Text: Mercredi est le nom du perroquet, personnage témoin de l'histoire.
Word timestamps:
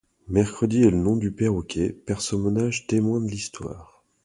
Mercredi 0.29 0.81
est 0.81 0.89
le 0.89 0.97
nom 0.97 1.15
du 1.15 1.31
perroquet, 1.31 1.91
personnage 1.91 2.87
témoin 2.87 3.19
de 3.21 3.27
l'histoire. 3.29 4.03